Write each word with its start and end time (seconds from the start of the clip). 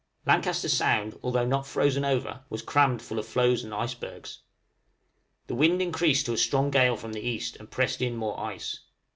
Lancaster 0.25 0.67
Sound, 0.67 1.19
although 1.21 1.45
not 1.45 1.67
frozen 1.67 2.03
over, 2.03 2.43
was 2.49 2.63
crammed 2.63 3.03
full 3.03 3.19
of 3.19 3.27
floes 3.27 3.63
and 3.63 3.71
icebergs. 3.71 4.41
The 5.45 5.53
wind 5.53 5.79
increased 5.79 6.25
to 6.25 6.33
a 6.33 6.37
strong 6.37 6.71
gale 6.71 6.97
from 6.97 7.13
the 7.13 7.21
east, 7.21 7.55
and 7.57 7.69
pressed 7.69 8.01
in 8.01 8.15
more 8.15 8.39
ice. 8.39 8.79